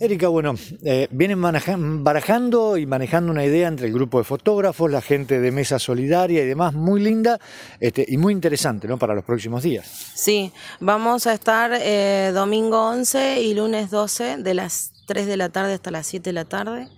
[0.00, 5.02] Erika, bueno, eh, vienen barajando y manejando una idea entre el grupo de fotógrafos, la
[5.02, 7.38] gente de Mesa Solidaria y demás, muy linda
[7.80, 8.98] este, y muy interesante ¿no?
[8.98, 9.86] para los próximos días.
[10.14, 15.50] Sí, vamos a estar eh, domingo 11 y lunes 12 de las 3 de la
[15.50, 16.88] tarde hasta las 7 de la tarde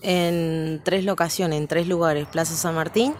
[0.00, 3.14] en tres locaciones, en tres lugares, Plaza San Martín,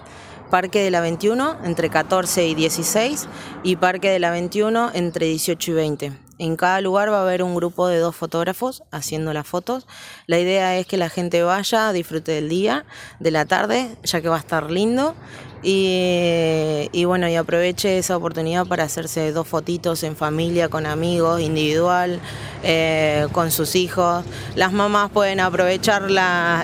[0.51, 3.29] Parque de la 21 entre 14 y 16
[3.63, 6.13] y Parque de la 21 entre 18 y 20.
[6.39, 9.87] En cada lugar va a haber un grupo de dos fotógrafos haciendo las fotos.
[10.27, 12.85] La idea es que la gente vaya, disfrute del día,
[13.21, 15.15] de la tarde, ya que va a estar lindo.
[15.63, 22.21] Y, bueno, y aproveche esa oportunidad para hacerse dos fotitos en familia, con amigos, individual,
[22.63, 24.25] eh, con sus hijos.
[24.55, 26.07] Las mamás pueden aprovechar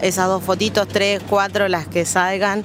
[0.02, 2.64] esas dos fotitos, tres, cuatro, las que salgan.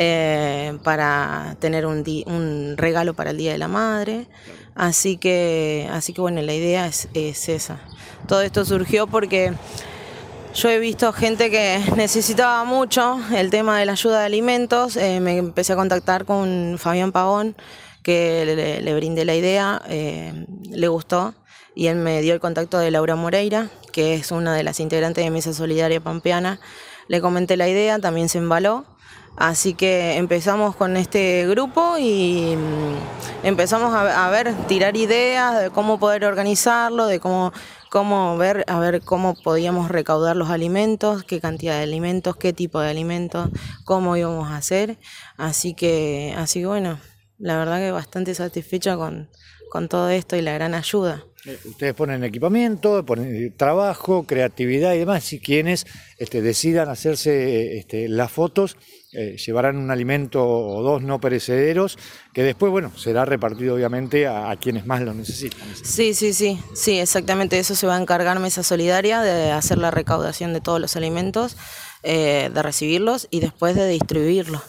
[0.00, 4.28] Eh, para tener un, un regalo para el Día de la Madre.
[4.76, 7.80] Así que, así que bueno, la idea es, esa.
[8.28, 9.54] Todo esto surgió porque
[10.54, 14.96] yo he visto gente que necesitaba mucho el tema de la ayuda de alimentos.
[14.96, 17.56] Eh, me empecé a contactar con Fabián Pagón,
[18.04, 21.34] que le, brindé la idea, eh, le gustó
[21.74, 25.24] y él me dio el contacto de Laura Moreira, que es una de las integrantes
[25.24, 26.60] de Mesa Solidaria Pampeana.
[27.08, 28.84] Le comenté la idea, también se embaló
[29.38, 36.00] Así que empezamos con este grupo y mm, empezamos a, ver, tirar ideas de cómo
[36.00, 37.52] poder organizarlo, de cómo,
[37.88, 42.80] cómo ver, a ver cómo podíamos recaudar los alimentos, qué cantidad de alimentos, qué tipo
[42.80, 43.48] de alimentos,
[43.84, 44.98] cómo íbamos a hacer.
[45.36, 46.98] Así que, así bueno,
[47.38, 49.30] la verdad que bastante satisfecha con,
[49.70, 51.27] con todo esto y la gran ayuda.
[51.44, 55.86] Eh, ustedes ponen equipamiento, ponen trabajo, creatividad y demás, y quienes
[56.18, 58.76] este, decidan hacerse este, las fotos
[59.12, 61.96] eh, llevarán un alimento o dos no perecederos
[62.34, 65.60] que después, bueno, será repartido obviamente a, quienes más lo necesitan.
[65.80, 69.92] Sí, sí, sí, sí, exactamente eso se va a encargar Mesa Solidaria de hacer la
[69.92, 71.56] recaudación de todos los alimentos,
[72.02, 74.62] eh, de recibirlos y después de distribuirlos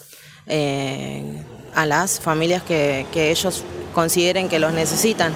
[1.76, 3.64] a las familias que ellos
[3.94, 5.32] consideren que los necesitan.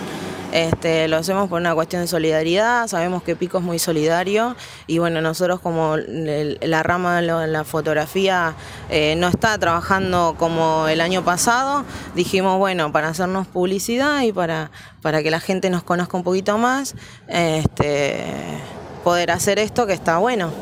[0.54, 4.56] Este, lo hacemos por una cuestión de solidaridad, sabemos que Pico es muy solidario
[4.86, 8.56] y bueno, nosotros como la rama de la fotografía
[8.92, 14.70] eh, no está trabajando como el año pasado, dijimos bueno, para hacernos publicidad y para,
[15.02, 16.94] para que la gente nos conozca un poquito más,
[17.28, 18.24] este,
[19.04, 20.54] poder hacer esto que está bueno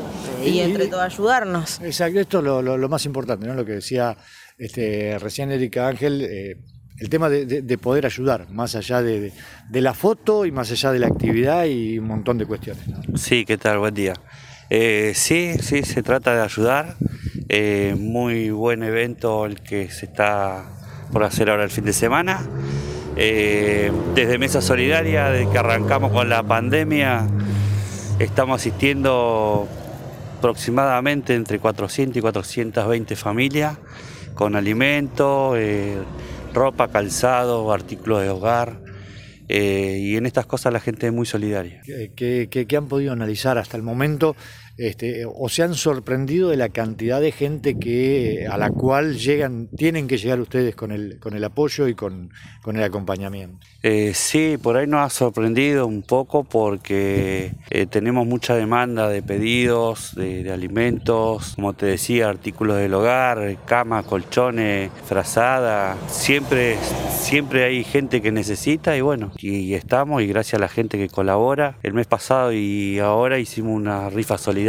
[0.42, 1.82] y, entre todo ayudarnos.
[1.82, 3.52] Exacto, esto es lo, más importante, ¿no?
[3.52, 4.16] lo que decía
[4.56, 6.22] este, recién Erika Ángel.
[6.22, 6.56] Eh,
[7.02, 9.32] el tema de, poder ayudar, más allá de,
[9.72, 12.84] la foto y más allá de la actividad y un montón de cuestiones.
[13.16, 13.78] Sí, ¿qué tal?
[13.78, 14.14] Buen día.
[14.70, 16.94] Eh, sí, sí, se trata de ayudar.
[17.48, 20.64] Eh, muy buen evento el que se está
[21.12, 22.46] por hacer ahora el fin de semana.
[23.16, 27.26] Eh, desde Mesa Solidaria, desde que arrancamos con la pandemia,
[28.20, 29.66] estamos asistiendo
[30.38, 33.76] aproximadamente entre 400 y 420 familias
[34.36, 35.58] con alimentos
[36.52, 38.80] ropa, calzado, artículos de hogar.
[39.48, 41.82] Eh, y en estas cosas la gente es muy solidaria.
[42.16, 44.36] ¿Qué, han podido analizar hasta el momento
[44.78, 49.68] este, o se han sorprendido de la cantidad de gente que a la cual llegan,
[49.76, 52.30] tienen que llegar ustedes con el, con el apoyo y con,
[52.66, 53.58] el acompañamiento.
[53.82, 59.22] Eh, sí, por ahí nos ha sorprendido un poco porque eh, tenemos mucha demanda de
[59.22, 65.96] pedidos, de, alimentos, como te decía, artículos del hogar, camas, colchones, frazada.
[66.08, 66.78] Siempre,
[67.10, 71.08] siempre hay gente que necesita y bueno, y estamos y gracias a la gente que
[71.08, 71.76] colabora.
[71.82, 74.61] El mes pasado y ahora hicimos una rifa solidaria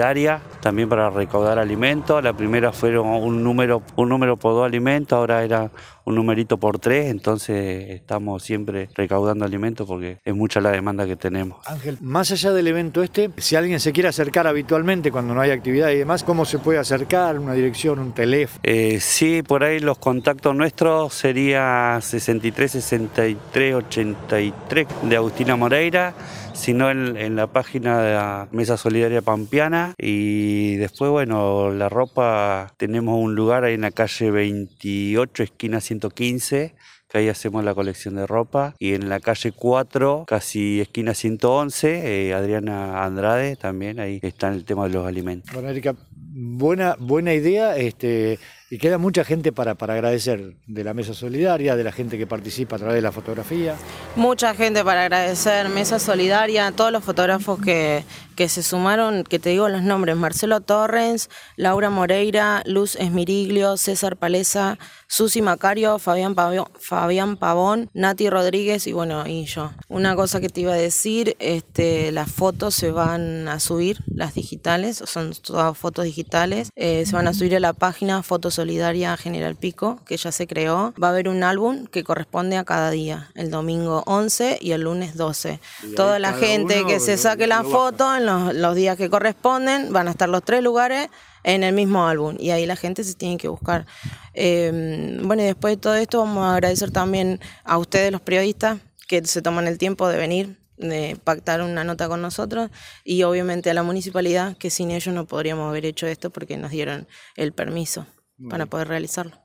[0.61, 2.23] también para recaudar alimentos.
[2.23, 5.71] La primera fueron un número, un número por dos alimentos, ahora era
[6.05, 11.15] un numerito por tres, entonces estamos siempre recaudando alimentos porque es mucha la demanda que
[11.15, 11.65] tenemos.
[11.67, 15.51] Ángel, más allá del evento este, si alguien se quiere acercar habitualmente cuando no hay
[15.51, 17.39] actividad y demás, ¿cómo se puede acercar?
[17.39, 18.59] ¿Una dirección, un teléfono?
[18.63, 26.13] Eh, sí, por ahí los contactos nuestros sería 63 63 83 de Agustina Moreira
[26.53, 29.93] sino en, en, la página de la Mesa Solidaria Pampiana.
[29.97, 36.75] Y después, bueno, la ropa, tenemos un lugar ahí en la calle 28, esquina 115
[37.13, 38.73] que ahí hacemos la colección de ropa.
[38.79, 44.65] Y en la calle 4, casi esquina 111, eh, Adriana Andrade también, ahí está el
[44.65, 45.53] tema de los alimentos.
[45.53, 47.77] Bueno, Erika, buena, buena idea.
[47.77, 48.39] Este,
[48.73, 52.25] y queda mucha gente para, para agradecer de la Mesa Solidaria, de la gente que
[52.25, 53.75] participa a través de la fotografía.
[54.15, 58.03] Mucha gente para agradecer, Mesa Solidaria, todos los fotógrafos que,
[58.35, 64.17] que se sumaron, que te digo los nombres, Marcelo Torrens, Laura Moreira, Luz Esmiriglio, César
[64.17, 66.35] Palesa, Susi Macario, Fabián
[66.79, 69.71] Fabián Pavón, Nati Rodríguez y bueno, y yo.
[69.87, 74.33] Una cosa que te iba a decir, este, las fotos se van a subir, las
[74.33, 79.17] digitales, son todas fotos digitales, eh, se van a subir a la página Foto Solidaria
[79.17, 80.93] General Pico, que ya se creó.
[81.01, 84.83] Va a haber un álbum que corresponde a cada día, el domingo 11 y el
[84.83, 85.59] lunes 12.
[85.97, 90.07] Toda la gente que se saque la foto en los, los días que corresponden, van
[90.07, 91.09] a estar los tres lugares
[91.43, 93.85] en el mismo álbum y ahí la gente se tiene que buscar.
[94.33, 98.79] Eh, bueno, y después de todo esto vamos a agradecer también a ustedes los periodistas
[99.09, 102.71] que se toman el tiempo de venir, de pactar una nota con nosotros
[103.03, 106.71] y obviamente a la municipalidad que sin ellos no podríamos haber hecho esto porque nos
[106.71, 108.05] dieron el permiso
[108.49, 109.37] para poder realizarlo.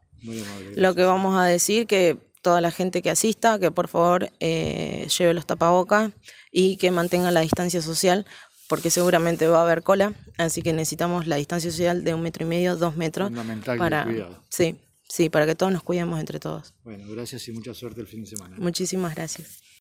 [0.75, 5.07] Lo que vamos a decir que toda la gente que asista, que por favor eh,
[5.17, 6.13] lleve los tapabocas
[6.51, 8.27] y que mantenga la distancia social
[8.69, 12.45] porque seguramente va a haber cola, así que necesitamos la distancia social de un metro
[12.45, 13.29] y medio, dos metros.
[13.29, 14.43] Fundamental para, cuidado.
[14.51, 14.77] Sí,
[15.09, 16.75] sí, para que todos nos cuidemos entre todos.
[16.85, 18.57] Bueno, gracias y mucha suerte el fin de semana.
[18.59, 19.63] Muchísimas gracias.